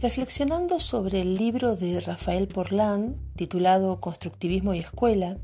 Reflexionando 0.00 0.78
sobre 0.78 1.22
el 1.22 1.34
libro 1.34 1.74
de 1.74 2.00
Rafael 2.00 2.46
Porlan, 2.46 3.16
titulado 3.34 4.00
Constructivismo 4.00 4.72
y 4.72 4.78
Escuela, 4.78 5.38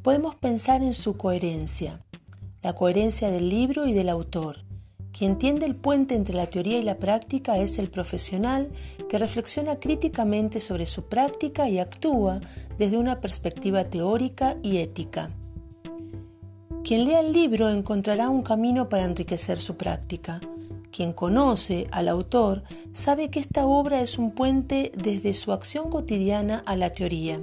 podemos 0.00 0.36
pensar 0.36 0.80
en 0.84 0.94
su 0.94 1.16
coherencia, 1.16 2.00
la 2.62 2.72
coherencia 2.72 3.32
del 3.32 3.48
libro 3.48 3.88
y 3.88 3.92
del 3.92 4.08
autor. 4.08 4.58
Quien 5.10 5.38
tiende 5.38 5.66
el 5.66 5.74
puente 5.74 6.14
entre 6.14 6.36
la 6.36 6.46
teoría 6.46 6.78
y 6.78 6.84
la 6.84 6.98
práctica 6.98 7.58
es 7.58 7.80
el 7.80 7.90
profesional 7.90 8.70
que 9.08 9.18
reflexiona 9.18 9.80
críticamente 9.80 10.60
sobre 10.60 10.86
su 10.86 11.08
práctica 11.08 11.68
y 11.68 11.80
actúa 11.80 12.40
desde 12.78 12.96
una 12.96 13.20
perspectiva 13.20 13.82
teórica 13.82 14.56
y 14.62 14.76
ética. 14.76 15.32
Quien 16.84 17.06
lea 17.06 17.18
el 17.18 17.32
libro 17.32 17.68
encontrará 17.68 18.28
un 18.28 18.42
camino 18.42 18.88
para 18.88 19.02
enriquecer 19.02 19.58
su 19.58 19.76
práctica 19.76 20.40
quien 20.90 21.12
conoce 21.12 21.86
al 21.90 22.08
autor 22.08 22.62
sabe 22.92 23.30
que 23.30 23.40
esta 23.40 23.66
obra 23.66 24.00
es 24.00 24.18
un 24.18 24.32
puente 24.32 24.92
desde 24.96 25.34
su 25.34 25.52
acción 25.52 25.90
cotidiana 25.90 26.62
a 26.66 26.76
la 26.76 26.92
teoría. 26.92 27.40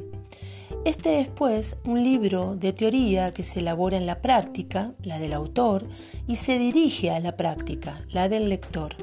Este 0.86 1.20
es, 1.20 1.30
pues, 1.30 1.78
un 1.86 2.04
libro 2.04 2.56
de 2.56 2.74
teoría 2.74 3.32
que 3.32 3.44
se 3.44 3.60
elabora 3.60 3.98
en 3.98 4.06
la 4.06 4.22
práctica, 4.22 4.94
la 5.02 5.20
del 5.20 5.34
autor, 5.34 5.88
y 6.28 6.36
se 6.36 6.60
dirige 6.60 7.10
a 7.10 7.20
la 7.20 7.38
práctica, 7.38 8.06
la 8.10 8.30
del 8.30 8.50
lector. 8.50 8.96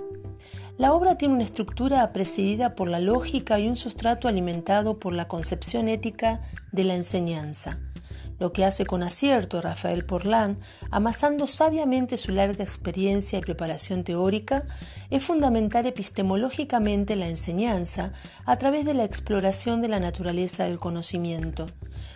La 0.77 0.93
obra 0.93 1.17
tiene 1.17 1.35
una 1.35 1.45
estructura 1.45 2.13
presidida 2.13 2.75
por 2.75 2.89
la 2.89 3.01
lógica 3.01 3.59
y 3.59 3.69
un 3.69 3.77
sustrato 3.77 4.29
alimentado 4.29 4.99
por 4.99 5.15
la 5.15 5.29
concepción 5.29 5.89
ética 5.89 6.43
de 6.73 6.85
la 6.85 6.97
enseñanza 6.97 7.81
lo 8.39 8.53
que 8.53 8.65
hace 8.65 8.87
con 8.87 9.03
acierto 9.03 9.61
Rafael 9.61 10.05
Porlán, 10.05 10.59
amasando 10.91 11.47
sabiamente 11.47 12.17
su 12.17 12.33
larga 12.33 12.65
experiencia 12.65 13.39
y 13.39 13.43
preparación 13.43 14.05
teórica, 14.05 14.65
es 15.11 15.23
fundamentar 15.25 15.87
epistemológicamente 15.87 17.17
la 17.17 17.29
enseñanza 17.29 18.13
a 18.45 18.57
través 18.59 18.85
de 18.85 18.95
la 18.95 19.05
exploración 19.05 19.81
de 19.81 19.89
la 19.89 20.01
naturaleza 20.01 20.65
del 20.65 20.79
conocimiento, 20.79 21.67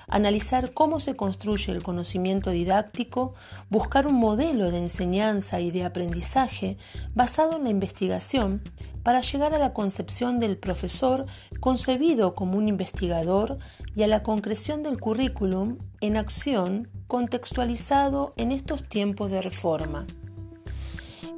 analizar 0.09 0.73
cómo 0.73 1.01
se 1.01 1.15
construye 1.15 1.73
el 1.73 1.83
conocimiento 1.83 2.51
didáctico, 2.51 3.35
buscar 3.71 4.07
un 4.07 4.15
modelo 4.15 4.71
de 4.71 4.79
enseñanza 4.79 5.61
y 5.61 5.71
de 5.71 5.85
aprendizaje 5.85 6.77
basado 7.15 7.57
en 7.57 7.65
la 7.65 7.71
investigación 7.71 8.63
para 9.03 9.21
llegar 9.21 9.55
a 9.55 9.59
la 9.59 9.73
concepción 9.73 10.39
del 10.39 10.59
profesor 10.59 11.27
concebido 11.61 12.35
como 12.35 12.59
un 12.59 12.69
investigador 12.69 13.59
y 13.97 14.03
a 14.03 14.07
la 14.07 14.23
concreción 14.23 14.83
del 14.83 15.01
currículum 15.01 15.79
en 16.01 16.17
acción 16.17 16.89
contextualizado 17.07 18.33
en 18.37 18.53
estos 18.53 18.89
tiempos 18.89 19.31
de 19.31 19.43
reforma. 19.43 20.07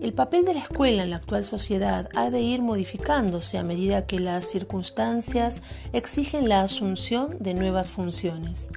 El 0.00 0.14
papel 0.14 0.46
de 0.46 0.54
la 0.54 0.60
escuela 0.60 1.02
en 1.02 1.10
la 1.10 1.16
actual 1.16 1.44
sociedad 1.44 2.08
ha 2.14 2.30
de 2.30 2.40
ir 2.40 2.62
modificándose 2.62 3.58
a 3.58 3.62
medida 3.62 4.06
que 4.06 4.18
las 4.18 4.46
circunstancias 4.46 5.60
exigen 5.92 6.48
la 6.48 6.62
asunción 6.62 7.36
de 7.38 7.52
nuevas 7.52 7.90
funciones. 7.90 8.70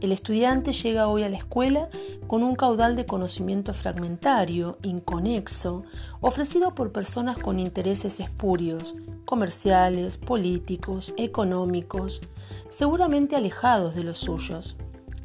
El 0.00 0.10
estudiante 0.10 0.72
llega 0.72 1.06
hoy 1.06 1.22
a 1.22 1.28
la 1.28 1.36
escuela 1.36 1.88
con 2.26 2.42
un 2.42 2.56
caudal 2.56 2.96
de 2.96 3.06
conocimiento 3.06 3.74
fragmentario, 3.74 4.76
inconexo, 4.82 5.84
ofrecido 6.20 6.74
por 6.74 6.90
personas 6.90 7.38
con 7.38 7.60
intereses 7.60 8.18
espurios, 8.18 8.96
comerciales, 9.24 10.18
políticos, 10.18 11.14
económicos, 11.16 12.22
seguramente 12.68 13.36
alejados 13.36 13.94
de 13.94 14.02
los 14.02 14.18
suyos. 14.18 14.76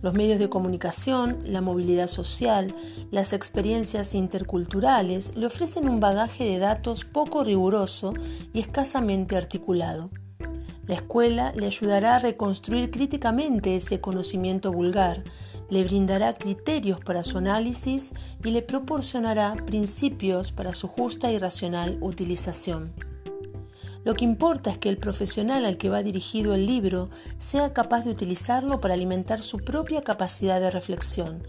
Los 0.02 0.14
medios 0.16 0.40
de 0.40 0.50
comunicación, 0.50 1.40
la 1.46 1.62
movilidad 1.62 2.08
social, 2.08 2.74
las 3.12 3.34
experiencias 3.34 4.16
interculturales 4.16 5.36
le 5.36 5.46
ofrecen 5.46 5.88
un 5.88 6.00
bagaje 6.00 6.44
de 6.44 6.58
datos 6.58 7.06
poco 7.06 7.44
riguroso 7.44 8.14
y 8.54 8.60
escasamente 8.60 9.38
articulado. 9.38 10.10
La 10.88 10.96
escuela 10.96 11.54
le 11.56 11.68
ayudará 11.68 12.16
a 12.16 12.20
reconstruir 12.20 12.90
críticamente 12.90 13.76
ese 13.76 14.02
conocimiento 14.02 14.72
vulgar, 14.72 15.24
le 15.70 15.84
brindará 15.84 16.34
criterios 16.34 17.00
para 17.00 17.24
su 17.24 17.38
análisis 17.38 18.14
y 18.44 18.50
le 18.50 18.62
proporcionará 18.62 19.56
principios 19.68 20.52
para 20.52 20.74
su 20.74 20.88
justa 20.88 21.32
y 21.32 21.38
racional 21.38 21.98
utilización. 22.02 23.11
Lo 24.04 24.16
que 24.16 24.26
importa 24.26 24.72
es 24.72 24.80
que 24.80 24.90
el 24.90 24.98
profesional 24.98 25.64
al 25.64 25.78
que 25.78 25.90
va 25.90 26.02
dirigido 26.02 26.56
el 26.56 26.66
libro 26.66 27.10
sea 27.38 27.72
capaz 27.72 28.04
de 28.04 28.10
utilizarlo 28.12 28.82
para 28.82 28.96
alimentar 28.96 29.44
su 29.44 29.60
propia 29.60 30.02
capacidad 30.02 30.60
de 30.60 30.72
reflexión, 30.72 31.44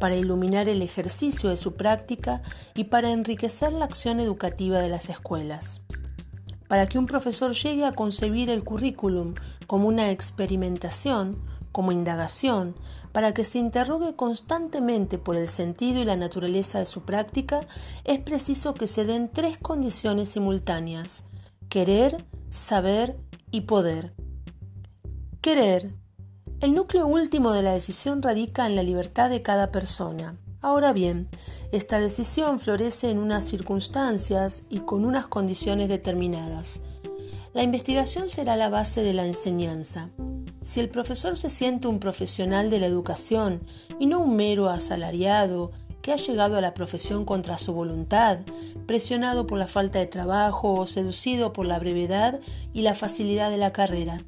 para 0.00 0.16
iluminar 0.16 0.70
el 0.70 0.80
ejercicio 0.80 1.50
de 1.50 1.58
su 1.58 1.74
práctica 1.74 2.40
y 2.74 2.84
para 2.84 3.12
enriquecer 3.12 3.74
la 3.74 3.84
acción 3.84 4.20
educativa 4.20 4.78
de 4.78 4.88
las 4.88 5.10
escuelas. 5.10 5.82
Para 6.66 6.86
que 6.86 6.98
un 6.98 7.06
profesor 7.06 7.52
llegue 7.52 7.84
a 7.84 7.92
concebir 7.92 8.48
el 8.48 8.64
currículum 8.64 9.34
como 9.66 9.86
una 9.86 10.10
experimentación, 10.10 11.36
como 11.72 11.92
indagación, 11.92 12.74
para 13.12 13.34
que 13.34 13.44
se 13.44 13.58
interrogue 13.58 14.16
constantemente 14.16 15.18
por 15.18 15.36
el 15.36 15.48
sentido 15.48 16.00
y 16.00 16.04
la 16.04 16.16
naturaleza 16.16 16.78
de 16.78 16.86
su 16.86 17.02
práctica, 17.02 17.66
es 18.04 18.18
preciso 18.18 18.72
que 18.72 18.86
se 18.86 19.04
den 19.04 19.30
tres 19.30 19.58
condiciones 19.58 20.30
simultáneas 20.30 21.27
querer, 21.68 22.24
saber 22.48 23.18
y 23.50 23.62
poder. 23.62 24.14
Querer. 25.40 25.94
El 26.60 26.74
núcleo 26.74 27.06
último 27.06 27.52
de 27.52 27.62
la 27.62 27.72
decisión 27.72 28.22
radica 28.22 28.66
en 28.66 28.74
la 28.74 28.82
libertad 28.82 29.30
de 29.30 29.42
cada 29.42 29.70
persona. 29.70 30.36
Ahora 30.60 30.92
bien, 30.92 31.28
esta 31.70 32.00
decisión 32.00 32.58
florece 32.58 33.10
en 33.10 33.18
unas 33.18 33.44
circunstancias 33.44 34.64
y 34.68 34.80
con 34.80 35.04
unas 35.04 35.28
condiciones 35.28 35.88
determinadas. 35.88 36.82
La 37.54 37.62
investigación 37.62 38.28
será 38.28 38.56
la 38.56 38.68
base 38.68 39.02
de 39.02 39.12
la 39.12 39.26
enseñanza. 39.26 40.10
Si 40.62 40.80
el 40.80 40.88
profesor 40.88 41.36
se 41.36 41.48
siente 41.48 41.86
un 41.86 42.00
profesional 42.00 42.70
de 42.70 42.80
la 42.80 42.86
educación 42.86 43.60
y 44.00 44.06
no 44.06 44.20
un 44.20 44.36
mero 44.36 44.68
asalariado 44.68 45.70
que 46.08 46.14
ha 46.14 46.16
llegado 46.16 46.56
a 46.56 46.62
la 46.62 46.72
profesión 46.72 47.26
contra 47.26 47.58
su 47.58 47.74
voluntad, 47.74 48.38
presionado 48.86 49.46
por 49.46 49.58
la 49.58 49.66
falta 49.66 49.98
de 49.98 50.06
trabajo 50.06 50.72
o 50.72 50.86
seducido 50.86 51.52
por 51.52 51.66
la 51.66 51.78
brevedad 51.78 52.40
y 52.72 52.80
la 52.80 52.94
facilidad 52.94 53.50
de 53.50 53.58
la 53.58 53.74
carrera. 53.74 54.24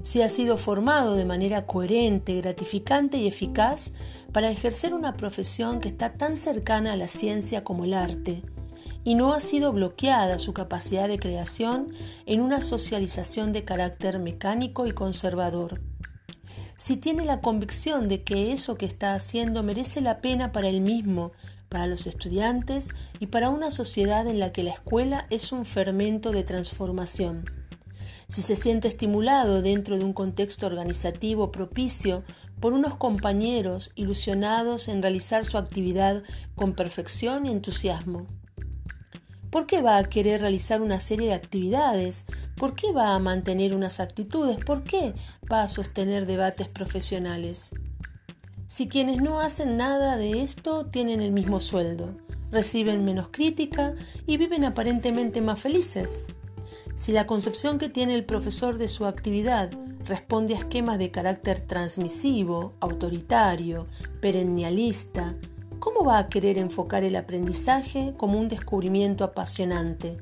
Si 0.00 0.22
ha 0.22 0.30
sido 0.30 0.56
formado 0.56 1.14
de 1.14 1.26
manera 1.26 1.66
coherente, 1.66 2.40
gratificante 2.40 3.18
y 3.18 3.26
eficaz 3.26 3.92
para 4.32 4.50
ejercer 4.50 4.94
una 4.94 5.14
profesión 5.14 5.80
que 5.80 5.88
está 5.88 6.14
tan 6.14 6.38
cercana 6.38 6.94
a 6.94 6.96
la 6.96 7.08
ciencia 7.08 7.64
como 7.64 7.84
el 7.84 7.92
arte, 7.92 8.42
y 9.04 9.14
no 9.14 9.34
ha 9.34 9.40
sido 9.40 9.74
bloqueada 9.74 10.38
su 10.38 10.54
capacidad 10.54 11.06
de 11.06 11.18
creación 11.18 11.88
en 12.24 12.40
una 12.40 12.62
socialización 12.62 13.52
de 13.52 13.62
carácter 13.64 14.18
mecánico 14.20 14.86
y 14.86 14.92
conservador 14.92 15.82
si 16.76 16.96
tiene 16.96 17.24
la 17.24 17.40
convicción 17.40 18.08
de 18.08 18.22
que 18.22 18.52
eso 18.52 18.76
que 18.76 18.86
está 18.86 19.14
haciendo 19.14 19.62
merece 19.62 20.00
la 20.00 20.20
pena 20.20 20.52
para 20.52 20.68
él 20.68 20.80
mismo, 20.80 21.32
para 21.68 21.86
los 21.86 22.06
estudiantes 22.06 22.90
y 23.20 23.26
para 23.26 23.50
una 23.50 23.70
sociedad 23.70 24.26
en 24.26 24.38
la 24.38 24.52
que 24.52 24.62
la 24.62 24.70
escuela 24.70 25.26
es 25.30 25.52
un 25.52 25.64
fermento 25.64 26.30
de 26.30 26.44
transformación. 26.44 27.44
Si 28.28 28.42
se 28.42 28.56
siente 28.56 28.88
estimulado 28.88 29.62
dentro 29.62 29.98
de 29.98 30.04
un 30.04 30.12
contexto 30.12 30.66
organizativo 30.66 31.52
propicio 31.52 32.24
por 32.60 32.72
unos 32.72 32.96
compañeros 32.96 33.92
ilusionados 33.94 34.88
en 34.88 35.02
realizar 35.02 35.44
su 35.44 35.58
actividad 35.58 36.22
con 36.54 36.74
perfección 36.74 37.46
y 37.46 37.50
entusiasmo. 37.50 38.26
¿Por 39.54 39.66
qué 39.66 39.82
va 39.82 39.98
a 39.98 40.08
querer 40.08 40.40
realizar 40.40 40.82
una 40.82 40.98
serie 40.98 41.28
de 41.28 41.34
actividades? 41.34 42.24
¿Por 42.56 42.74
qué 42.74 42.90
va 42.90 43.14
a 43.14 43.20
mantener 43.20 43.72
unas 43.72 44.00
actitudes? 44.00 44.58
¿Por 44.58 44.82
qué 44.82 45.14
va 45.50 45.62
a 45.62 45.68
sostener 45.68 46.26
debates 46.26 46.66
profesionales? 46.66 47.70
Si 48.66 48.88
quienes 48.88 49.22
no 49.22 49.38
hacen 49.38 49.76
nada 49.76 50.16
de 50.16 50.42
esto 50.42 50.86
tienen 50.86 51.20
el 51.20 51.30
mismo 51.30 51.60
sueldo, 51.60 52.16
reciben 52.50 53.04
menos 53.04 53.28
crítica 53.30 53.94
y 54.26 54.38
viven 54.38 54.64
aparentemente 54.64 55.40
más 55.40 55.60
felices. 55.60 56.24
Si 56.96 57.12
la 57.12 57.28
concepción 57.28 57.78
que 57.78 57.88
tiene 57.88 58.16
el 58.16 58.24
profesor 58.24 58.76
de 58.76 58.88
su 58.88 59.06
actividad 59.06 59.70
responde 60.04 60.56
a 60.56 60.58
esquemas 60.58 60.98
de 60.98 61.12
carácter 61.12 61.60
transmisivo, 61.60 62.72
autoritario, 62.80 63.86
perennialista, 64.20 65.36
¿cómo 65.84 66.02
va 66.02 66.16
a 66.16 66.28
querer 66.30 66.56
enfocar 66.56 67.04
el 67.04 67.14
aprendizaje 67.14 68.14
como 68.16 68.38
un 68.38 68.48
descubrimiento 68.48 69.22
apasionante? 69.22 70.16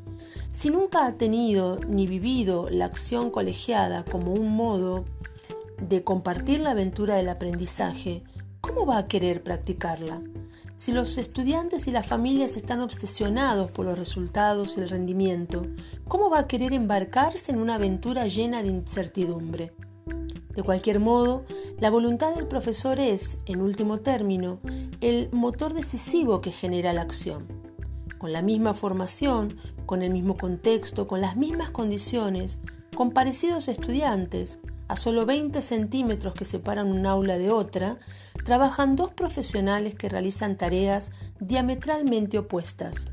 Si 0.50 0.70
nunca 0.70 1.06
ha 1.06 1.12
tenido 1.12 1.78
ni 1.86 2.08
vivido 2.08 2.68
la 2.68 2.86
acción 2.86 3.30
colegiada 3.30 4.04
como 4.04 4.32
un 4.32 4.56
modo 4.56 5.04
de 5.80 6.02
compartir 6.02 6.58
la 6.58 6.72
aventura 6.72 7.14
del 7.14 7.28
aprendizaje, 7.28 8.24
¿cómo 8.60 8.86
va 8.86 8.98
a 8.98 9.06
querer 9.06 9.44
practicarla? 9.44 10.20
Si 10.76 10.90
los 10.90 11.16
estudiantes 11.16 11.86
y 11.86 11.92
las 11.92 12.06
familias 12.08 12.56
están 12.56 12.80
obsesionados 12.80 13.70
por 13.70 13.86
los 13.86 13.96
resultados 13.96 14.76
y 14.76 14.80
el 14.80 14.90
rendimiento, 14.90 15.64
¿cómo 16.08 16.28
va 16.28 16.40
a 16.40 16.48
querer 16.48 16.72
embarcarse 16.72 17.52
en 17.52 17.60
una 17.60 17.76
aventura 17.76 18.26
llena 18.26 18.64
de 18.64 18.68
incertidumbre? 18.70 19.72
De 20.54 20.62
cualquier 20.62 21.00
modo, 21.00 21.44
la 21.80 21.90
voluntad 21.90 22.34
del 22.34 22.46
profesor 22.46 22.98
es, 22.98 23.38
en 23.46 23.60
último 23.62 24.00
término, 24.00 24.60
el 25.00 25.30
motor 25.32 25.72
decisivo 25.72 26.40
que 26.40 26.52
genera 26.52 26.92
la 26.92 27.02
acción. 27.02 27.46
con 28.18 28.32
la 28.32 28.40
misma 28.40 28.72
formación, 28.72 29.56
con 29.84 30.00
el 30.00 30.10
mismo 30.12 30.36
contexto, 30.36 31.08
con 31.08 31.20
las 31.20 31.36
mismas 31.36 31.70
condiciones, 31.70 32.60
con 32.94 33.10
parecidos 33.10 33.66
estudiantes, 33.66 34.60
a 34.86 34.94
solo 34.94 35.26
20 35.26 35.60
centímetros 35.60 36.32
que 36.32 36.44
separan 36.44 36.86
un 36.86 37.04
aula 37.04 37.36
de 37.36 37.50
otra, 37.50 37.98
trabajan 38.44 38.94
dos 38.94 39.12
profesionales 39.12 39.96
que 39.96 40.08
realizan 40.08 40.56
tareas 40.56 41.10
diametralmente 41.40 42.38
opuestas. 42.38 43.08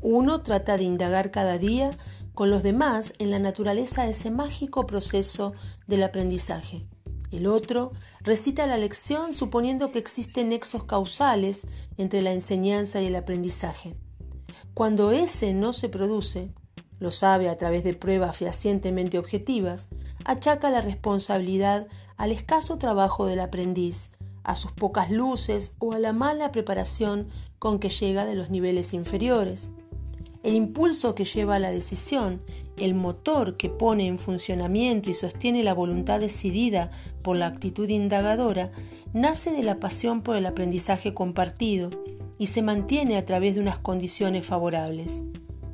Uno 0.00 0.42
trata 0.42 0.76
de 0.76 0.84
indagar 0.84 1.30
cada 1.30 1.58
día 1.58 1.90
con 2.34 2.50
los 2.50 2.62
demás 2.62 3.14
en 3.18 3.30
la 3.30 3.38
naturaleza 3.38 4.06
ese 4.06 4.30
mágico 4.30 4.86
proceso 4.86 5.54
del 5.86 6.02
aprendizaje. 6.02 6.86
El 7.30 7.46
otro 7.46 7.92
recita 8.20 8.66
la 8.66 8.76
lección 8.76 9.32
suponiendo 9.32 9.90
que 9.90 9.98
existen 9.98 10.50
nexos 10.50 10.84
causales 10.84 11.66
entre 11.96 12.22
la 12.22 12.32
enseñanza 12.32 13.00
y 13.00 13.06
el 13.06 13.16
aprendizaje. 13.16 13.96
Cuando 14.72 15.12
ese 15.12 15.54
no 15.54 15.72
se 15.72 15.88
produce, 15.88 16.50
lo 17.00 17.10
sabe 17.10 17.48
a 17.48 17.58
través 17.58 17.84
de 17.84 17.94
pruebas 17.94 18.36
fehacientemente 18.36 19.18
objetivas, 19.18 19.88
achaca 20.24 20.70
la 20.70 20.80
responsabilidad 20.80 21.88
al 22.16 22.32
escaso 22.32 22.78
trabajo 22.78 23.26
del 23.26 23.40
aprendiz, 23.40 24.12
a 24.44 24.54
sus 24.54 24.72
pocas 24.72 25.10
luces 25.10 25.74
o 25.78 25.92
a 25.92 25.98
la 25.98 26.12
mala 26.12 26.52
preparación 26.52 27.28
con 27.58 27.78
que 27.78 27.88
llega 27.88 28.26
de 28.26 28.34
los 28.34 28.50
niveles 28.50 28.94
inferiores. 28.94 29.70
El 30.44 30.54
impulso 30.54 31.14
que 31.14 31.24
lleva 31.24 31.56
a 31.56 31.58
la 31.58 31.70
decisión, 31.70 32.42
el 32.76 32.94
motor 32.94 33.56
que 33.56 33.70
pone 33.70 34.06
en 34.06 34.18
funcionamiento 34.18 35.08
y 35.08 35.14
sostiene 35.14 35.62
la 35.62 35.72
voluntad 35.72 36.20
decidida 36.20 36.90
por 37.22 37.38
la 37.38 37.46
actitud 37.46 37.88
indagadora, 37.88 38.70
nace 39.14 39.52
de 39.52 39.62
la 39.62 39.80
pasión 39.80 40.20
por 40.20 40.36
el 40.36 40.44
aprendizaje 40.44 41.14
compartido 41.14 41.88
y 42.36 42.48
se 42.48 42.60
mantiene 42.60 43.16
a 43.16 43.24
través 43.24 43.54
de 43.54 43.62
unas 43.62 43.78
condiciones 43.78 44.46
favorables. 44.46 45.24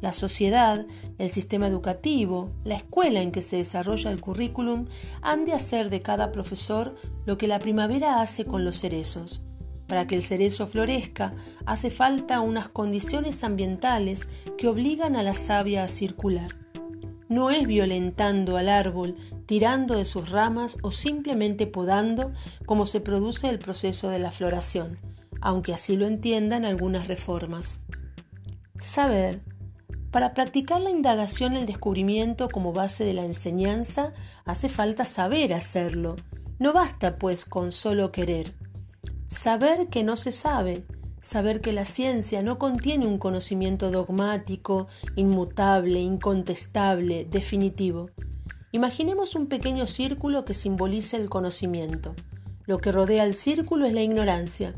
La 0.01 0.13
sociedad, 0.13 0.87
el 1.19 1.31
sistema 1.31 1.67
educativo, 1.67 2.53
la 2.63 2.77
escuela 2.77 3.23
en 3.23 3.33
que 3.33 3.43
se 3.43 3.57
desarrolla 3.57 4.13
el 4.13 4.21
currículum 4.21 4.87
han 5.21 5.47
de 5.47 5.53
hacer 5.53 5.91
de 5.91 6.01
cada 6.01 6.31
profesor 6.31 6.95
lo 7.27 7.37
que 7.39 7.49
la 7.49 7.59
primavera 7.59 8.21
hace 8.21 8.45
con 8.45 8.65
los 8.65 8.79
cerezos. 8.79 9.45
Para 9.91 10.07
que 10.07 10.15
el 10.15 10.23
cerezo 10.23 10.69
florezca 10.69 11.35
hace 11.67 11.91
falta 11.91 12.41
unas 12.43 12.69
condiciones 12.69 13.43
ambientales 13.43 14.29
que 14.57 14.69
obligan 14.69 15.17
a 15.17 15.25
la 15.25 15.35
savia 15.35 15.83
a 15.83 15.89
circular. 15.89 16.55
No 17.29 17.51
es 17.51 17.67
violentando 17.67 18.57
al 18.57 18.69
árbol, 18.69 19.17
tirando 19.47 19.97
de 19.97 20.05
sus 20.05 20.31
ramas 20.31 20.79
o 20.83 20.93
simplemente 20.93 21.67
podando 21.67 22.31
como 22.67 22.87
se 22.87 23.01
produce 23.01 23.49
el 23.49 23.59
proceso 23.59 24.11
de 24.11 24.21
la 24.21 24.31
floración, 24.31 25.01
aunque 25.41 25.75
así 25.75 25.97
lo 25.97 26.07
entiendan 26.07 26.65
algunas 26.65 27.09
reformas. 27.09 27.85
Saber 28.79 29.43
para 30.13 30.35
practicar 30.35 30.81
la 30.81 30.91
indagación 30.91 31.55
el 31.55 31.67
descubrimiento 31.67 32.49
como 32.49 32.73
base 32.73 33.03
de 33.03 33.15
la 33.15 33.25
enseñanza, 33.25 34.13
hace 34.45 34.69
falta 34.69 35.05
saber 35.05 35.53
hacerlo. 35.53 36.15
No 36.61 36.73
basta, 36.73 37.17
pues, 37.17 37.45
con 37.45 37.73
solo 37.73 38.13
querer. 38.13 38.60
Saber 39.31 39.87
que 39.87 40.03
no 40.03 40.17
se 40.17 40.33
sabe, 40.33 40.85
saber 41.21 41.61
que 41.61 41.73
la 41.73 41.85
ciencia 41.85 42.43
no 42.43 42.59
contiene 42.59 43.07
un 43.07 43.17
conocimiento 43.17 43.93
dogmático, 43.93 44.89
inmutable, 45.15 46.01
incontestable, 46.01 47.29
definitivo. 47.31 48.11
Imaginemos 48.73 49.37
un 49.37 49.47
pequeño 49.47 49.87
círculo 49.87 50.45
que 50.45 50.53
simboliza 50.53 51.17
el 51.17 51.29
conocimiento. 51.29 52.17
Lo 52.67 52.79
que 52.79 52.91
rodea 52.91 53.23
el 53.23 53.35
círculo 53.35 53.87
es 53.87 53.95
la 53.95 54.03
ignorancia. 54.03 54.75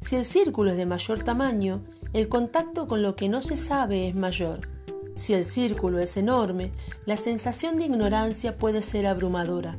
Si 0.00 0.16
el 0.16 0.24
círculo 0.24 0.70
es 0.70 0.78
de 0.78 0.86
mayor 0.86 1.22
tamaño, 1.22 1.84
el 2.14 2.30
contacto 2.30 2.88
con 2.88 3.02
lo 3.02 3.16
que 3.16 3.28
no 3.28 3.42
se 3.42 3.58
sabe 3.58 4.08
es 4.08 4.14
mayor. 4.14 4.60
Si 5.14 5.34
el 5.34 5.44
círculo 5.44 5.98
es 5.98 6.16
enorme, 6.16 6.72
la 7.04 7.18
sensación 7.18 7.76
de 7.76 7.84
ignorancia 7.84 8.56
puede 8.56 8.80
ser 8.80 9.06
abrumadora. 9.06 9.76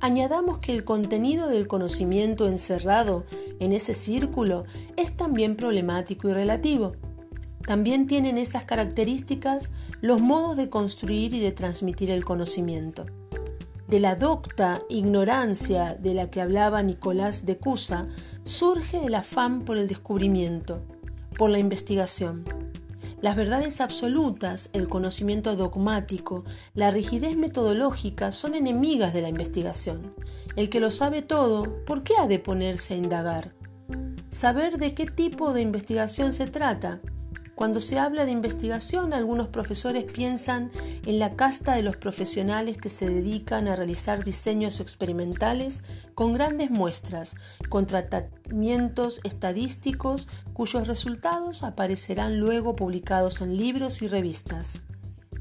Añadamos 0.00 0.58
que 0.58 0.72
el 0.72 0.84
contenido 0.84 1.48
del 1.48 1.66
conocimiento 1.66 2.48
encerrado 2.48 3.24
en 3.58 3.72
ese 3.72 3.92
círculo 3.92 4.64
es 4.96 5.16
también 5.16 5.56
problemático 5.56 6.28
y 6.28 6.32
relativo. 6.32 6.92
También 7.66 8.06
tienen 8.06 8.38
esas 8.38 8.64
características 8.64 9.72
los 10.00 10.20
modos 10.20 10.56
de 10.56 10.70
construir 10.70 11.34
y 11.34 11.40
de 11.40 11.52
transmitir 11.52 12.10
el 12.10 12.24
conocimiento. 12.24 13.04
De 13.88 14.00
la 14.00 14.14
docta 14.16 14.80
ignorancia 14.88 15.94
de 15.94 16.14
la 16.14 16.30
que 16.30 16.40
hablaba 16.40 16.82
Nicolás 16.82 17.44
de 17.44 17.58
Cusa 17.58 18.08
surge 18.44 19.04
el 19.04 19.14
afán 19.14 19.64
por 19.64 19.76
el 19.76 19.86
descubrimiento 19.86 20.80
por 21.36 21.48
la 21.50 21.58
investigación. 21.58 22.44
Las 23.22 23.36
verdades 23.36 23.82
absolutas, 23.82 24.70
el 24.72 24.88
conocimiento 24.88 25.54
dogmático, 25.54 26.44
la 26.74 26.90
rigidez 26.90 27.36
metodológica 27.36 28.32
son 28.32 28.54
enemigas 28.54 29.12
de 29.12 29.20
la 29.20 29.28
investigación. 29.28 30.14
El 30.56 30.70
que 30.70 30.80
lo 30.80 30.90
sabe 30.90 31.20
todo, 31.20 31.84
¿por 31.84 32.02
qué 32.02 32.14
ha 32.18 32.26
de 32.26 32.38
ponerse 32.38 32.94
a 32.94 32.96
indagar? 32.96 33.54
Saber 34.30 34.78
de 34.78 34.94
qué 34.94 35.04
tipo 35.04 35.52
de 35.52 35.60
investigación 35.60 36.32
se 36.32 36.46
trata, 36.46 37.00
cuando 37.60 37.82
se 37.82 37.98
habla 37.98 38.24
de 38.24 38.30
investigación, 38.30 39.12
algunos 39.12 39.48
profesores 39.48 40.04
piensan 40.04 40.70
en 41.04 41.18
la 41.18 41.36
casta 41.36 41.74
de 41.74 41.82
los 41.82 41.94
profesionales 41.98 42.78
que 42.78 42.88
se 42.88 43.06
dedican 43.06 43.68
a 43.68 43.76
realizar 43.76 44.24
diseños 44.24 44.80
experimentales 44.80 45.84
con 46.14 46.32
grandes 46.32 46.70
muestras, 46.70 47.36
con 47.68 47.84
tratamientos 47.84 49.20
estadísticos 49.24 50.26
cuyos 50.54 50.88
resultados 50.88 51.62
aparecerán 51.62 52.40
luego 52.40 52.76
publicados 52.76 53.42
en 53.42 53.54
libros 53.58 54.00
y 54.00 54.08
revistas. 54.08 54.80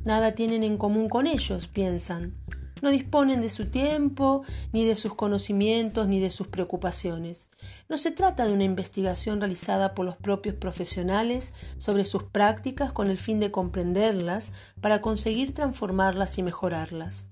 Nada 0.04 0.34
tienen 0.34 0.64
en 0.64 0.78
común 0.78 1.08
con 1.08 1.26
ellos, 1.26 1.68
piensan. 1.68 2.34
No 2.82 2.92
disponen 2.92 3.42
de 3.42 3.50
su 3.50 3.66
tiempo, 3.66 4.44
ni 4.72 4.86
de 4.86 4.96
sus 4.96 5.14
conocimientos, 5.14 6.08
ni 6.08 6.20
de 6.20 6.30
sus 6.30 6.48
preocupaciones. 6.48 7.50
No 7.88 7.98
se 7.98 8.12
trata 8.12 8.46
de 8.46 8.54
una 8.54 8.64
investigación 8.64 9.40
realizada 9.40 9.96
por 9.96 10.06
los 10.06 10.16
propios 10.16 10.56
profesionales 10.56 11.54
sobre 11.78 12.06
sus 12.06 12.24
prácticas 12.24 12.92
con 12.92 13.10
el 13.10 13.18
fin 13.18 13.40
de 13.40 13.52
comprenderlas 13.52 14.54
para 14.82 15.02
conseguir 15.02 15.54
transformarlas 15.54 16.38
y 16.38 16.44
mejorarlas. 16.44 17.30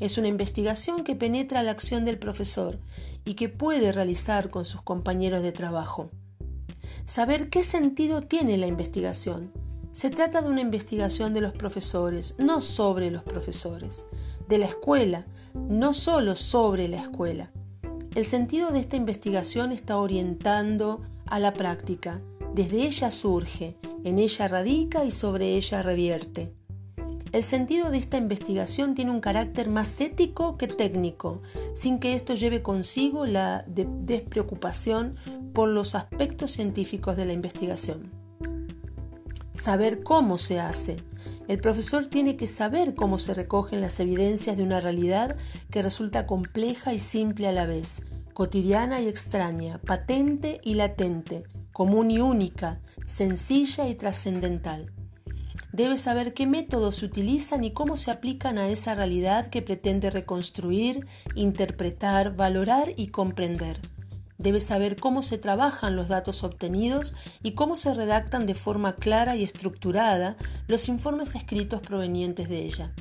Es 0.00 0.16
una 0.16 0.28
investigación 0.28 1.04
que 1.04 1.14
penetra 1.14 1.62
la 1.62 1.72
acción 1.72 2.04
del 2.04 2.18
profesor 2.18 2.78
y 3.24 3.34
que 3.34 3.48
puede 3.48 3.92
realizar 3.92 4.50
con 4.50 4.64
sus 4.64 4.82
compañeros 4.82 5.42
de 5.42 5.52
trabajo. 5.52 6.10
Saber 7.04 7.50
qué 7.50 7.64
sentido 7.64 8.22
tiene 8.22 8.56
la 8.56 8.66
investigación. 8.66 9.52
Se 9.92 10.08
trata 10.08 10.40
de 10.40 10.48
una 10.48 10.60
investigación 10.60 11.34
de 11.34 11.40
los 11.40 11.52
profesores, 11.52 12.36
no 12.38 12.60
sobre 12.60 13.10
los 13.10 13.24
profesores 13.24 14.06
de 14.48 14.58
la 14.58 14.66
escuela, 14.66 15.26
no 15.54 15.92
solo 15.92 16.36
sobre 16.36 16.86
la 16.86 17.00
escuela. 17.00 17.50
El 18.14 18.24
sentido 18.24 18.70
de 18.70 18.78
esta 18.78 18.96
investigación 18.96 19.72
está 19.72 19.96
orientando 19.96 21.00
a 21.26 21.40
la 21.40 21.52
práctica. 21.52 22.20
Desde 22.54 22.86
ella 22.86 23.10
surge, 23.10 23.76
en 24.04 24.18
ella 24.18 24.48
radica 24.48 25.04
y 25.04 25.10
sobre 25.10 25.56
ella 25.56 25.82
revierte. 25.82 26.52
El 27.32 27.44
sentido 27.44 27.90
de 27.90 27.98
esta 27.98 28.16
investigación 28.16 28.94
tiene 28.94 29.12
un 29.12 29.20
carácter 29.20 29.68
más 29.68 30.00
ético 30.00 30.56
que 30.56 30.66
técnico, 30.66 31.42
sin 31.74 32.00
que 32.00 32.14
esto 32.14 32.34
lleve 32.34 32.62
consigo 32.62 33.26
la 33.26 33.64
despreocupación 33.66 35.16
por 35.52 35.68
los 35.68 35.94
aspectos 35.94 36.50
científicos 36.50 37.16
de 37.16 37.26
la 37.26 37.32
investigación. 37.32 38.19
Saber 39.60 40.02
cómo 40.02 40.38
se 40.38 40.58
hace, 40.58 41.04
el 41.46 41.60
profesor 41.60 42.06
tiene 42.06 42.38
que 42.38 42.46
saber 42.46 42.94
cómo 42.94 43.18
se 43.18 43.34
recogen 43.34 43.82
las 43.82 44.00
evidencias 44.00 44.56
de 44.56 44.62
una 44.62 44.80
realidad 44.80 45.36
que 45.70 45.82
resulta 45.82 46.24
compleja 46.24 46.94
y 46.94 46.98
simple 46.98 47.46
a 47.46 47.52
la 47.52 47.66
vez, 47.66 48.06
cotidiana 48.32 49.02
y 49.02 49.08
extraña, 49.08 49.76
patente 49.76 50.62
y 50.64 50.76
latente, 50.76 51.42
común 51.72 52.10
y 52.10 52.20
única, 52.20 52.80
sencilla 53.04 53.86
y 53.86 53.96
trascendental. 53.96 54.94
Debe 55.74 55.98
saber 55.98 56.32
qué 56.32 56.46
métodos 56.46 56.96
se 56.96 57.04
utilizan 57.04 57.62
y 57.62 57.72
cómo 57.72 57.98
se 57.98 58.10
aplican 58.10 58.56
a 58.56 58.70
esa 58.70 58.94
realidad 58.94 59.48
que 59.48 59.60
pretende 59.60 60.08
reconstruir, 60.10 61.06
interpretar, 61.34 62.34
valorar 62.34 62.94
y 62.96 63.08
comprender. 63.08 63.78
Debe 64.40 64.60
saber 64.60 64.96
cómo 64.96 65.20
se 65.20 65.36
trabajan 65.36 65.96
los 65.96 66.08
datos 66.08 66.44
obtenidos 66.44 67.14
y 67.42 67.52
cómo 67.52 67.76
se 67.76 67.92
redactan 67.92 68.46
de 68.46 68.54
forma 68.54 68.96
clara 68.96 69.36
y 69.36 69.44
estructurada 69.44 70.38
los 70.66 70.88
informes 70.88 71.34
escritos 71.34 71.82
provenientes 71.82 72.48
de 72.48 72.64
ella. 72.64 72.94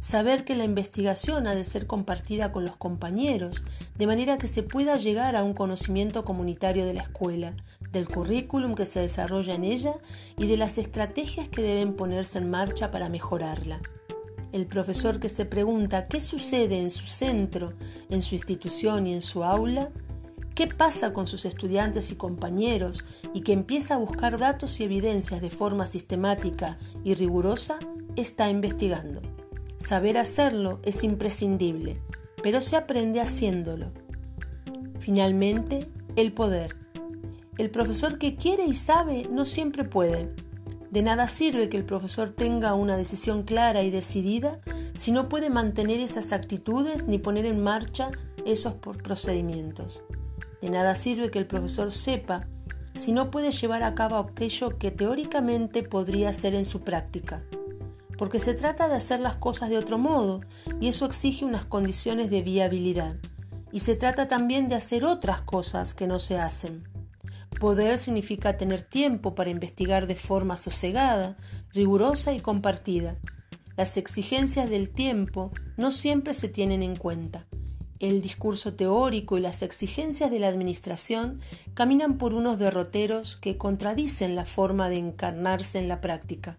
Saber 0.00 0.44
que 0.44 0.56
la 0.56 0.64
investigación 0.64 1.46
ha 1.46 1.54
de 1.54 1.64
ser 1.64 1.86
compartida 1.86 2.50
con 2.50 2.64
los 2.64 2.76
compañeros, 2.76 3.62
de 3.96 4.08
manera 4.08 4.38
que 4.38 4.48
se 4.48 4.64
pueda 4.64 4.96
llegar 4.96 5.36
a 5.36 5.44
un 5.44 5.54
conocimiento 5.54 6.24
comunitario 6.24 6.84
de 6.84 6.94
la 6.94 7.02
escuela, 7.02 7.54
del 7.92 8.08
currículum 8.08 8.74
que 8.74 8.86
se 8.86 8.98
desarrolla 8.98 9.54
en 9.54 9.62
ella 9.62 9.94
y 10.36 10.48
de 10.48 10.56
las 10.56 10.78
estrategias 10.78 11.48
que 11.48 11.62
deben 11.62 11.94
ponerse 11.94 12.38
en 12.38 12.50
marcha 12.50 12.90
para 12.90 13.08
mejorarla. 13.08 13.80
El 14.50 14.66
profesor 14.66 15.20
que 15.20 15.28
se 15.28 15.44
pregunta 15.44 16.08
qué 16.08 16.20
sucede 16.20 16.80
en 16.80 16.90
su 16.90 17.06
centro, 17.06 17.74
en 18.10 18.20
su 18.20 18.34
institución 18.34 19.06
y 19.06 19.14
en 19.14 19.20
su 19.20 19.44
aula, 19.44 19.90
qué 20.56 20.66
pasa 20.66 21.12
con 21.12 21.26
sus 21.26 21.44
estudiantes 21.44 22.10
y 22.10 22.16
compañeros 22.16 23.04
y 23.34 23.42
que 23.42 23.52
empieza 23.52 23.94
a 23.94 23.98
buscar 23.98 24.38
datos 24.38 24.80
y 24.80 24.84
evidencias 24.84 25.42
de 25.42 25.50
forma 25.50 25.86
sistemática 25.86 26.78
y 27.04 27.12
rigurosa, 27.12 27.78
está 28.16 28.48
investigando. 28.48 29.20
Saber 29.76 30.16
hacerlo 30.16 30.80
es 30.82 31.04
imprescindible, 31.04 32.00
pero 32.42 32.62
se 32.62 32.76
aprende 32.76 33.20
haciéndolo. 33.20 33.92
Finalmente, 34.98 35.90
el 36.16 36.32
poder. 36.32 36.74
El 37.58 37.70
profesor 37.70 38.18
que 38.18 38.36
quiere 38.36 38.64
y 38.64 38.72
sabe 38.72 39.28
no 39.30 39.44
siempre 39.44 39.84
puede. 39.84 40.34
De 40.90 41.02
nada 41.02 41.28
sirve 41.28 41.68
que 41.68 41.76
el 41.76 41.84
profesor 41.84 42.30
tenga 42.30 42.72
una 42.72 42.96
decisión 42.96 43.42
clara 43.42 43.82
y 43.82 43.90
decidida 43.90 44.58
si 44.94 45.12
no 45.12 45.28
puede 45.28 45.50
mantener 45.50 46.00
esas 46.00 46.32
actitudes 46.32 47.06
ni 47.06 47.18
poner 47.18 47.44
en 47.44 47.62
marcha 47.62 48.10
esos 48.46 48.72
procedimientos. 48.72 50.02
De 50.60 50.70
nada 50.70 50.94
sirve 50.94 51.30
que 51.30 51.38
el 51.38 51.46
profesor 51.46 51.92
sepa 51.92 52.46
si 52.94 53.12
no 53.12 53.30
puede 53.30 53.50
llevar 53.50 53.82
a 53.82 53.94
cabo 53.94 54.16
aquello 54.16 54.78
que 54.78 54.90
teóricamente 54.90 55.82
podría 55.82 56.30
hacer 56.30 56.54
en 56.54 56.64
su 56.64 56.82
práctica. 56.82 57.44
Porque 58.16 58.40
se 58.40 58.54
trata 58.54 58.88
de 58.88 58.94
hacer 58.94 59.20
las 59.20 59.36
cosas 59.36 59.68
de 59.68 59.78
otro 59.78 59.98
modo 59.98 60.40
y 60.80 60.88
eso 60.88 61.04
exige 61.04 61.44
unas 61.44 61.66
condiciones 61.66 62.30
de 62.30 62.42
viabilidad. 62.42 63.16
Y 63.72 63.80
se 63.80 63.94
trata 63.94 64.28
también 64.28 64.68
de 64.68 64.76
hacer 64.76 65.04
otras 65.04 65.42
cosas 65.42 65.92
que 65.92 66.06
no 66.06 66.18
se 66.18 66.38
hacen. 66.38 66.88
Poder 67.60 67.98
significa 67.98 68.56
tener 68.56 68.82
tiempo 68.82 69.34
para 69.34 69.50
investigar 69.50 70.06
de 70.06 70.16
forma 70.16 70.56
sosegada, 70.56 71.36
rigurosa 71.72 72.32
y 72.32 72.40
compartida. 72.40 73.16
Las 73.76 73.98
exigencias 73.98 74.70
del 74.70 74.88
tiempo 74.88 75.52
no 75.76 75.90
siempre 75.90 76.32
se 76.32 76.48
tienen 76.48 76.82
en 76.82 76.96
cuenta. 76.96 77.46
El 77.98 78.20
discurso 78.20 78.74
teórico 78.74 79.38
y 79.38 79.40
las 79.40 79.62
exigencias 79.62 80.30
de 80.30 80.38
la 80.38 80.48
administración 80.48 81.40
caminan 81.72 82.18
por 82.18 82.34
unos 82.34 82.58
derroteros 82.58 83.36
que 83.36 83.56
contradicen 83.56 84.34
la 84.34 84.44
forma 84.44 84.90
de 84.90 84.98
encarnarse 84.98 85.78
en 85.78 85.88
la 85.88 86.02
práctica. 86.02 86.58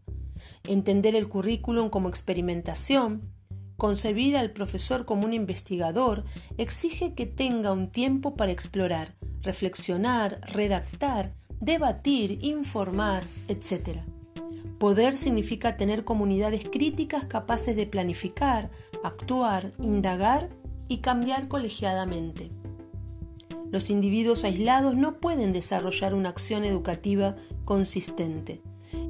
Entender 0.64 1.16
el 1.16 1.30
currículum 1.30 1.90
como 1.90 2.10
experimentación, 2.10 3.22
concebir 3.78 4.36
al 4.36 4.52
profesor 4.52 5.06
como 5.06 5.26
un 5.26 5.34
investigador, 5.34 6.24
exige 6.58 7.14
que 7.14 7.28
tenga 7.28 7.72
un 7.72 7.92
tiempo 7.92 8.36
para 8.36 8.52
explorar, 8.52 9.16
reflexionar, 9.44 10.42
redactar, 10.52 11.36
debatir, 11.60 12.40
informar, 12.42 13.24
etc. 13.48 14.00
Poder 14.80 15.18
significa 15.18 15.78
tener 15.78 16.04
comunidades 16.04 16.64
críticas 16.68 17.26
capaces 17.26 17.76
de 17.76 17.86
planificar, 17.86 18.72
actuar, 19.04 19.72
indagar 19.80 20.50
y 20.88 20.98
cambiar 20.98 21.48
colegiadamente. 21.48 22.52
Los 23.72 23.90
individuos 23.90 24.44
aislados 24.44 24.96
no 24.96 25.20
pueden 25.20 25.52
desarrollar 25.52 26.14
una 26.14 26.30
acción 26.30 26.64
educativa 26.64 27.36
consistente 27.66 28.62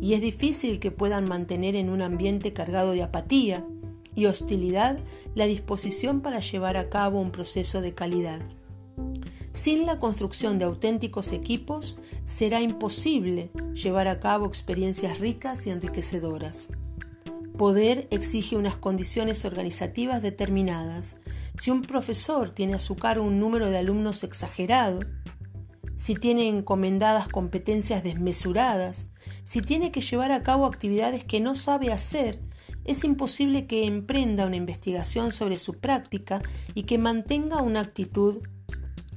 y 0.01 0.13
es 0.13 0.22
difícil 0.22 0.79
que 0.79 0.91
puedan 0.91 1.27
mantener 1.27 1.75
en 1.75 1.89
un 1.89 2.01
ambiente 2.01 2.53
cargado 2.53 2.91
de 2.91 3.03
apatía 3.03 3.65
y 4.15 4.25
hostilidad 4.25 4.98
la 5.36 5.46
disposición 5.46 6.22
para 6.22 6.39
llevar 6.39 6.75
a 6.75 6.89
cabo 6.89 7.22
un 7.22 7.31
proceso 7.31 7.81
de 7.81 7.93
calidad. 7.93 8.41
Sin 9.51 9.86
la 9.86 10.00
construcción 10.00 10.60
de 10.60 10.65
auténticos 10.65 11.31
equipos 11.31 11.98
será 12.25 12.62
imposible 12.62 13.51
llevar 13.74 14.07
a 14.07 14.19
cabo 14.19 14.46
experiencias 14.46 15.19
ricas 15.19 15.65
y 15.67 15.72
enriquecedoras. 15.72 16.69
Poder 17.57 18.07
exige 18.11 18.55
unas 18.55 18.77
condiciones 18.77 19.43
organizativas 19.43 20.21
determinadas. 20.21 21.17
Si 21.57 21.71
un 21.71 21.81
profesor 21.81 22.51
tiene 22.51 22.75
a 22.75 22.79
su 22.79 22.95
cargo 22.95 23.25
un 23.25 23.39
número 23.39 23.71
de 23.71 23.79
alumnos 23.79 24.23
exagerado, 24.23 24.99
si 25.95 26.13
tiene 26.13 26.47
encomendadas 26.47 27.27
competencias 27.27 28.03
desmesuradas, 28.03 29.09
si 29.43 29.61
tiene 29.61 29.91
que 29.91 30.01
llevar 30.01 30.31
a 30.31 30.43
cabo 30.43 30.67
actividades 30.67 31.23
que 31.23 31.39
no 31.39 31.55
sabe 31.55 31.91
hacer, 31.91 32.39
es 32.85 33.03
imposible 33.03 33.65
que 33.65 33.85
emprenda 33.85 34.45
una 34.45 34.55
investigación 34.55 35.31
sobre 35.31 35.57
su 35.57 35.79
práctica 35.79 36.43
y 36.75 36.83
que 36.83 36.99
mantenga 36.99 37.63
una 37.63 37.81
actitud 37.81 38.43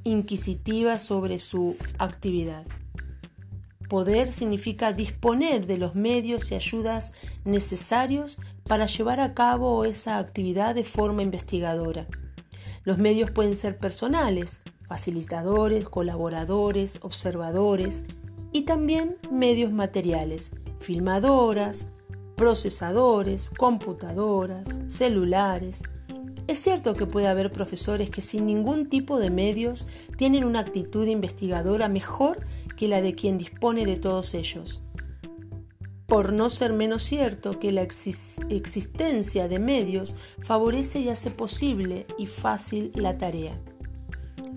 inquisitiva 0.02 0.99
sobre 0.99 1.40
su 1.40 1.76
actividad. 1.99 2.64
Poder 3.90 4.30
significa 4.30 4.92
disponer 4.92 5.66
de 5.66 5.76
los 5.76 5.97
medios 5.97 6.52
y 6.52 6.54
ayudas 6.54 7.12
necesarios 7.44 8.38
para 8.62 8.87
llevar 8.87 9.18
a 9.18 9.35
cabo 9.35 9.85
esa 9.85 10.18
actividad 10.18 10.76
de 10.76 10.85
forma 10.85 11.25
investigadora. 11.25 12.06
Los 12.85 12.99
medios 12.99 13.32
pueden 13.32 13.56
ser 13.56 13.78
personales, 13.78 14.61
facilitadores, 14.87 15.88
colaboradores, 15.88 17.00
observadores 17.02 18.04
y 18.52 18.62
también 18.62 19.16
medios 19.28 19.73
materiales, 19.73 20.52
filmadoras, 20.78 21.90
procesadores, 22.37 23.50
computadoras, 23.50 24.78
celulares, 24.87 25.82
es 26.50 26.59
cierto 26.59 26.94
que 26.94 27.06
puede 27.06 27.28
haber 27.28 27.52
profesores 27.52 28.11
que 28.11 28.23
sin 28.23 28.44
ningún 28.44 28.88
tipo 28.88 29.20
de 29.20 29.30
medios 29.30 29.87
tienen 30.16 30.42
una 30.42 30.59
actitud 30.59 31.06
investigadora 31.06 31.88
mejor 31.88 32.40
que 32.81 32.89
la 32.89 33.03
de 33.03 33.15
quien 33.15 33.37
dispone 33.37 33.85
de 33.85 33.99
todos 33.99 34.33
ellos. 34.33 34.83
Por 36.07 36.33
no 36.33 36.49
ser 36.49 36.73
menos 36.73 37.03
cierto 37.03 37.59
que 37.59 37.73
la 37.73 37.83
existencia 37.83 39.49
de 39.49 39.59
medios 39.59 40.17
favorece 40.41 41.01
y 41.01 41.11
hace 41.11 41.31
posible 41.31 42.07
y 42.17 42.25
fácil 42.25 42.91
la 42.95 43.19
tarea. 43.19 43.61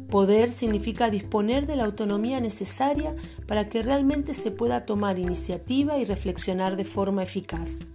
Poder 0.10 0.54
significa 0.54 1.10
disponer 1.10 1.68
de 1.68 1.76
la 1.76 1.84
autonomía 1.84 2.40
necesaria 2.40 3.14
para 3.46 3.68
que 3.68 3.84
realmente 3.84 4.34
se 4.34 4.52
pueda 4.52 4.86
tomar 4.86 5.20
iniciativa 5.20 5.98
y 5.98 6.06
reflexionar 6.06 6.78
de 6.78 6.86
forma 6.86 7.24
eficaz. 7.24 7.88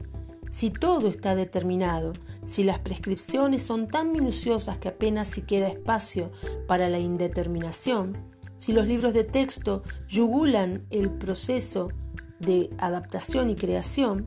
Si 0.50 0.68
todo 0.68 1.08
está 1.08 1.36
determinado, 1.36 2.12
si 2.44 2.64
las 2.64 2.80
prescripciones 2.80 3.62
son 3.62 3.88
tan 3.88 4.12
minuciosas 4.12 4.76
que 4.76 4.88
apenas 4.88 5.28
si 5.28 5.40
queda 5.40 5.68
espacio 5.68 6.30
para 6.66 6.90
la 6.90 6.98
indeterminación, 6.98 8.27
si 8.58 8.72
los 8.72 8.86
libros 8.86 9.14
de 9.14 9.24
texto 9.24 9.82
yugulan 10.08 10.86
el 10.90 11.10
proceso 11.10 11.88
de 12.38 12.70
adaptación 12.78 13.50
y 13.50 13.56
creación, 13.56 14.26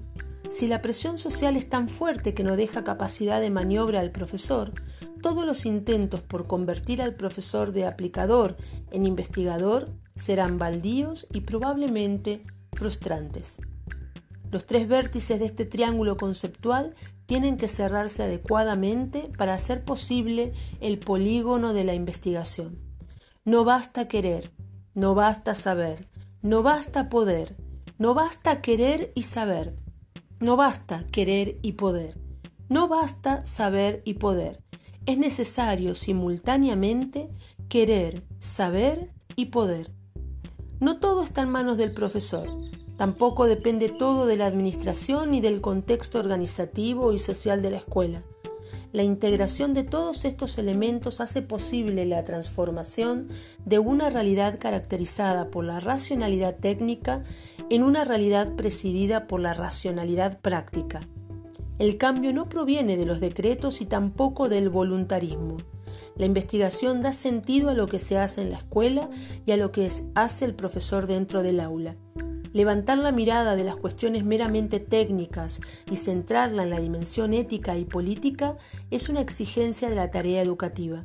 si 0.50 0.68
la 0.68 0.82
presión 0.82 1.18
social 1.18 1.56
es 1.56 1.70
tan 1.70 1.88
fuerte 1.88 2.34
que 2.34 2.44
no 2.44 2.58
deja 2.58 2.84
capacidad 2.84 3.40
de 3.40 3.50
maniobra 3.50 4.02
al 4.02 4.12
profesor, 4.12 4.74
todos 5.22 5.46
los 5.46 5.66
intentos 5.66 6.22
por 6.22 6.48
convertir 6.48 7.02
al 7.02 7.16
profesor 7.16 7.72
de 7.72 7.86
aplicador 7.86 8.58
en 8.92 9.06
investigador 9.06 9.94
serán 10.16 10.58
baldíos 10.58 11.28
y 11.32 11.42
probablemente 11.42 12.44
frustrantes. 12.74 13.60
Los 14.52 14.66
tres 14.66 14.90
vértices 14.90 15.40
de 15.40 15.46
este 15.46 15.64
triángulo 15.64 16.18
conceptual 16.18 16.96
tienen 17.26 17.56
que 17.56 17.70
cerrarse 17.70 18.24
adecuadamente 18.24 19.32
para 19.38 19.54
hacer 19.54 19.86
posible 19.86 20.52
el 20.82 21.00
polígono 21.00 21.74
de 21.74 21.86
la 21.86 21.94
investigación. 21.94 22.91
No 23.44 23.64
basta 23.64 24.08
querer, 24.08 24.52
no 24.94 25.16
basta 25.16 25.56
saber, 25.56 26.08
no 26.44 26.62
basta 26.62 27.10
poder, 27.10 27.58
no 27.98 28.14
basta 28.14 28.62
querer 28.62 29.12
y 29.16 29.24
saber, 29.24 29.76
no 30.40 30.58
basta 30.58 31.08
querer 31.12 31.58
y 31.64 31.72
poder, 31.72 32.20
no 32.70 32.88
basta 32.88 33.44
saber 33.44 34.04
y 34.06 34.14
poder. 34.14 34.62
Es 35.08 35.18
necesario 35.18 35.96
simultáneamente 35.96 37.32
querer, 37.68 38.24
saber 38.38 39.12
y 39.36 39.46
poder. 39.48 39.92
No 40.80 41.00
todo 41.00 41.24
está 41.24 41.42
en 41.42 41.50
manos 41.50 41.80
del 41.80 41.94
profesor. 41.94 42.48
Tampoco 42.96 43.48
depende 43.48 43.90
todo 43.90 44.28
de 44.28 44.38
la 44.38 44.46
administración 44.46 45.32
ni 45.32 45.42
del 45.42 45.62
contexto 45.62 46.20
organizativo 46.20 47.12
y 47.12 47.18
social 47.18 47.64
de 47.64 47.72
la 47.72 47.78
escuela. 47.78 48.24
La 48.92 49.04
integración 49.04 49.74
de 49.74 49.84
todos 49.84 50.26
estos 50.26 50.58
elementos 50.58 51.22
hace 51.22 51.42
posible 51.42 52.06
la 52.06 52.26
transformación 52.26 53.30
de 53.64 53.80
una 53.80 54.10
realidad 54.10 54.60
caracterizada 54.60 55.50
por 55.50 55.64
la 55.64 55.80
racionalidad 55.80 56.58
técnica 56.58 57.24
en 57.70 57.84
una 57.84 58.04
realidad 58.04 58.56
presidida 58.56 59.28
por 59.28 59.40
la 59.40 59.54
racionalidad 59.54 60.40
práctica. 60.42 61.08
El 61.80 61.98
cambio 61.98 62.34
no 62.34 62.50
proviene 62.50 62.98
de 62.98 63.06
los 63.06 63.22
decretos 63.22 63.80
y 63.80 63.86
tampoco 63.86 64.50
del 64.50 64.70
voluntarismo. 64.70 65.58
La 66.18 66.26
investigación 66.26 67.02
da 67.02 67.14
sentido 67.14 67.70
a 67.70 67.74
lo 67.74 67.88
que 67.88 67.98
se 67.98 68.18
hace 68.18 68.42
en 68.42 68.52
la 68.52 68.58
escuela 68.58 69.10
y 69.46 69.54
a 69.54 69.58
lo 69.58 69.72
que 69.72 69.90
hace 70.16 70.46
el 70.46 70.54
profesor 70.54 71.08
dentro 71.08 71.44
del 71.44 71.62
aula. 71.62 71.96
Levantar 72.54 72.98
la 72.98 73.12
mirada 73.14 73.56
de 73.56 73.64
las 73.64 73.78
cuestiones 73.78 74.26
meramente 74.26 74.80
técnicas 74.80 75.62
y 75.90 75.96
centrarla 75.96 76.64
en 76.64 76.70
la 76.70 76.80
dimensión 76.80 77.34
ética 77.34 77.78
y 77.78 77.86
política 77.86 78.58
es 78.90 79.08
una 79.08 79.22
exigencia 79.22 79.90
de 79.90 79.96
la 79.96 80.12
tarea 80.12 80.42
educativa. 80.42 81.04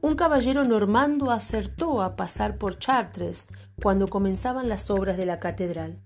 Un 0.00 0.16
caballero 0.16 0.64
normando 0.64 1.30
acertó 1.30 2.02
a 2.02 2.16
pasar 2.16 2.58
por 2.58 2.76
Chartres 2.76 3.46
cuando 3.80 4.08
comenzaban 4.08 4.68
las 4.68 4.90
obras 4.90 5.16
de 5.16 5.26
la 5.26 5.38
catedral. 5.38 6.00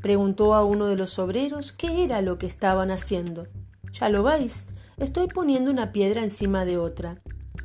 Preguntó 0.00 0.54
a 0.54 0.64
uno 0.64 0.86
de 0.86 0.96
los 0.96 1.18
obreros 1.18 1.72
qué 1.72 2.04
era 2.04 2.22
lo 2.22 2.38
que 2.38 2.46
estaban 2.46 2.92
haciendo. 2.92 3.48
Ya 3.92 4.08
lo 4.08 4.22
veis, 4.22 4.68
estoy 4.98 5.26
poniendo 5.26 5.68
una 5.68 5.90
piedra 5.90 6.22
encima 6.22 6.64
de 6.64 6.78
otra. 6.78 7.20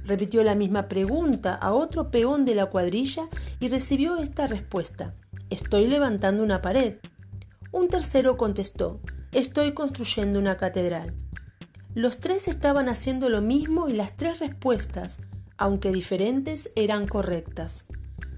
Repitió 0.05 0.43
la 0.43 0.55
misma 0.55 0.87
pregunta 0.87 1.53
a 1.53 1.71
otro 1.71 2.09
peón 2.09 2.45
de 2.45 2.55
la 2.55 2.65
cuadrilla 2.65 3.27
y 3.59 3.67
recibió 3.67 4.17
esta 4.17 4.47
respuesta. 4.47 5.13
Estoy 5.55 5.87
levantando 5.87 6.43
una 6.43 6.61
pared. 6.61 6.95
Un 7.71 7.87
tercero 7.87 8.35
contestó. 8.35 8.99
Estoy 9.31 9.71
construyendo 9.71 10.37
una 10.37 10.57
catedral. 10.57 11.13
Los 11.93 12.17
tres 12.17 12.49
estaban 12.49 12.89
haciendo 12.89 13.29
lo 13.29 13.41
mismo 13.41 13.87
y 13.87 13.93
las 13.93 14.17
tres 14.17 14.39
respuestas, 14.39 15.21
aunque 15.55 15.93
diferentes, 15.93 16.71
eran 16.75 17.07
correctas. 17.07 17.85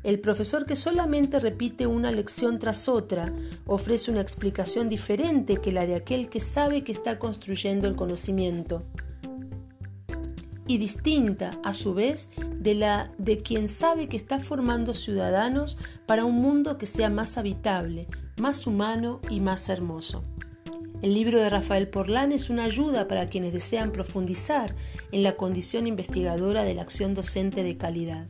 El 0.04 0.20
profesor 0.20 0.68
que 0.68 0.76
solamente 0.76 1.40
repite 1.40 1.88
una 1.88 2.12
lección 2.12 2.60
tras 2.60 2.88
otra 2.88 3.34
ofrece 3.66 4.12
una 4.12 4.22
explicación 4.22 4.88
diferente 4.88 5.58
que 5.58 5.72
la 5.72 5.88
de 5.88 5.96
aquel 5.96 6.30
que 6.30 6.40
sabe 6.40 6.84
que 6.84 6.92
está 6.92 7.18
construyendo 7.18 7.88
el 7.88 7.96
conocimiento 7.96 8.84
y 10.68 10.78
distinta 10.78 11.60
a 11.64 11.74
su 11.74 11.94
vez 11.94 12.30
de 12.60 12.76
la 12.76 13.12
de 13.18 13.42
quien 13.42 13.68
sabe 13.68 14.08
que 14.08 14.18
está 14.18 14.40
formando 14.40 14.94
ciudadanos 14.94 15.78
para 16.06 16.26
un 16.26 16.36
mundo 16.36 16.78
que 16.78 16.86
sea 16.86 17.10
más 17.10 17.38
habitable, 17.38 18.08
más 18.38 18.68
humano 18.68 19.22
y 19.30 19.40
más 19.40 19.70
hermoso. 19.70 20.24
El 21.02 21.14
libro 21.14 21.40
de 21.40 21.50
Rafael 21.50 21.88
Porlán 21.88 22.32
es 22.32 22.50
una 22.50 22.64
ayuda 22.64 23.08
para 23.08 23.30
quienes 23.30 23.54
desean 23.54 23.92
profundizar 23.92 24.76
en 25.12 25.22
la 25.22 25.36
condición 25.36 25.86
investigadora 25.86 26.64
de 26.64 26.74
la 26.74 26.82
acción 26.82 27.14
docente 27.14 27.64
de 27.64 27.78
calidad. 27.78 28.28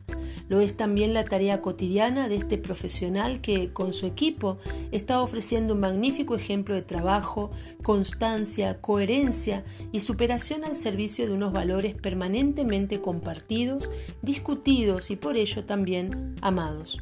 Lo 0.48 0.60
es 0.60 0.76
también 0.76 1.14
la 1.14 1.24
tarea 1.24 1.60
cotidiana 1.60 2.28
de 2.28 2.36
este 2.36 2.58
profesional 2.58 3.40
que, 3.40 3.72
con 3.72 3.92
su 3.92 4.06
equipo, 4.06 4.58
está 4.92 5.20
ofreciendo 5.20 5.74
un 5.74 5.80
magnífico 5.80 6.34
ejemplo 6.34 6.74
de 6.74 6.82
trabajo, 6.82 7.50
constancia, 7.82 8.80
coherencia 8.80 9.64
y 9.92 10.00
superación 10.00 10.64
al 10.64 10.76
servicio 10.76 11.26
de 11.26 11.32
unos 11.32 11.52
valores 11.52 11.94
permanentemente 11.94 13.00
compartidos, 13.00 13.90
discutidos 14.22 15.10
y 15.10 15.16
por 15.16 15.36
ello 15.36 15.64
también 15.64 16.36
amados. 16.40 17.00